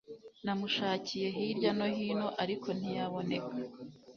namushakiye 0.43 1.27
hirya 1.35 1.71
no 1.77 1.87
hino, 1.95 2.27
ariko 2.43 2.67
ntiyaboneka 2.77 3.53